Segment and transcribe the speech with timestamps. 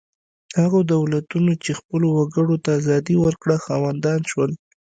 [0.61, 4.51] هغو دولتونو چې خپلو وګړو ته ازادي ورکړه خاوندان شول.